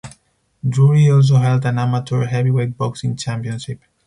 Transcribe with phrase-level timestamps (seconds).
[0.67, 3.81] Drury also held an amateur heavyweight boxing championship.